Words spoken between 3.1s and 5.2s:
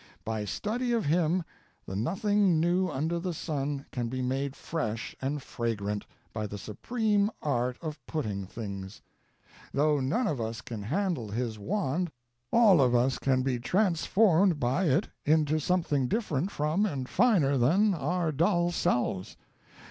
the sun can be made fresh